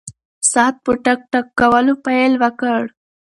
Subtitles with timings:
[0.51, 2.81] ساعت په ټک ټک کولو پیل وکړ.